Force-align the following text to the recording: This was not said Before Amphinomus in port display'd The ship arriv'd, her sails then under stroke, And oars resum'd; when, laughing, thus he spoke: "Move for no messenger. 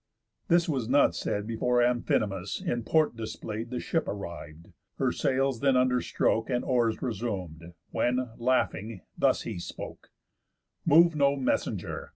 This 0.47 0.67
was 0.67 0.89
not 0.89 1.13
said 1.13 1.45
Before 1.45 1.79
Amphinomus 1.79 2.59
in 2.59 2.81
port 2.81 3.15
display'd 3.15 3.69
The 3.69 3.79
ship 3.79 4.07
arriv'd, 4.07 4.69
her 4.95 5.11
sails 5.11 5.59
then 5.59 5.77
under 5.77 6.01
stroke, 6.01 6.49
And 6.49 6.65
oars 6.65 7.03
resum'd; 7.03 7.73
when, 7.91 8.31
laughing, 8.39 9.01
thus 9.15 9.43
he 9.43 9.59
spoke: 9.59 10.09
"Move 10.87 11.11
for 11.11 11.17
no 11.19 11.35
messenger. 11.35 12.09